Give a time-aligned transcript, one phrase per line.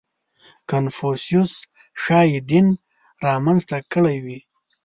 [0.69, 1.53] •کنفوسیوس
[2.01, 2.67] ښایي دین
[3.23, 4.39] را منځته کړی وي.